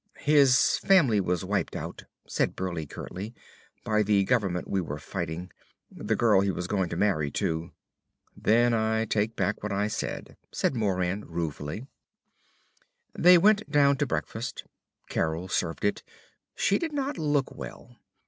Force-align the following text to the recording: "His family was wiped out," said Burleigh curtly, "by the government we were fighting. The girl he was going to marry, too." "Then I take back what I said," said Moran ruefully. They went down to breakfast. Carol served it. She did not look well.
"His 0.23 0.79
family 0.79 1.21
was 1.21 1.45
wiped 1.45 1.75
out," 1.75 2.05
said 2.27 2.55
Burleigh 2.55 2.87
curtly, 2.87 3.35
"by 3.83 4.01
the 4.01 4.23
government 4.23 4.67
we 4.67 4.81
were 4.81 4.97
fighting. 4.97 5.51
The 5.91 6.15
girl 6.15 6.41
he 6.41 6.49
was 6.49 6.65
going 6.65 6.89
to 6.89 6.95
marry, 6.97 7.29
too." 7.29 7.69
"Then 8.35 8.73
I 8.73 9.05
take 9.05 9.35
back 9.35 9.61
what 9.61 9.71
I 9.71 9.87
said," 9.87 10.37
said 10.51 10.73
Moran 10.75 11.25
ruefully. 11.25 11.85
They 13.13 13.37
went 13.37 13.69
down 13.69 13.95
to 13.97 14.07
breakfast. 14.07 14.63
Carol 15.07 15.47
served 15.47 15.85
it. 15.85 16.01
She 16.55 16.79
did 16.79 16.93
not 16.93 17.19
look 17.19 17.51
well. 17.51 17.97